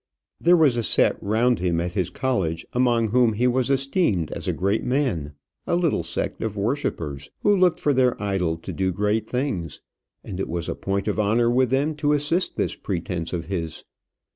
There 0.39 0.57
was 0.57 0.77
a 0.77 0.83
set 0.83 1.21
round 1.21 1.59
him 1.59 1.79
at 1.79 1.91
his 1.91 2.09
college 2.09 2.65
among 2.73 3.09
whom 3.09 3.33
he 3.33 3.45
was 3.45 3.69
esteemed 3.69 4.31
as 4.31 4.47
a 4.47 4.51
great 4.51 4.83
man 4.83 5.33
a 5.67 5.75
little 5.75 6.01
sect 6.01 6.41
of 6.41 6.57
worshippers, 6.57 7.29
who 7.43 7.55
looked 7.55 7.79
for 7.79 7.93
their 7.93 8.19
idol 8.19 8.57
to 8.57 8.73
do 8.73 8.91
great 8.91 9.29
things; 9.29 9.79
and 10.23 10.39
it 10.39 10.49
was 10.49 10.67
a 10.67 10.73
point 10.73 11.07
of 11.07 11.19
honour 11.19 11.51
with 11.51 11.69
them 11.69 11.93
to 11.97 12.13
assist 12.13 12.55
this 12.55 12.73
pretence 12.75 13.31
of 13.31 13.45
his. 13.45 13.83